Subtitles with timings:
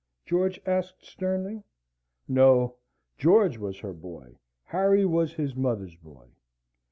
[0.25, 1.61] George asked sternly.
[2.27, 2.77] No.
[3.19, 6.29] George was her boy; Harry was his mother's boy.